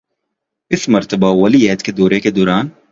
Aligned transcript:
اس 0.71 0.87
مرتبہ 0.89 1.31
ولی 1.35 1.69
عہد 1.69 1.81
کے 1.81 1.91
دورہ 1.91 2.19
کے 2.23 2.31
دوران 2.31 2.69